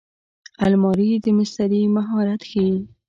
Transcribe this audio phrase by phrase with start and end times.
[0.65, 2.75] الماري د مستري مهارت ښيي